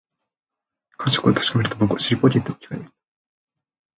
[0.97, 2.95] 感触を確かめると、僕は尻ポケットに機械を入れた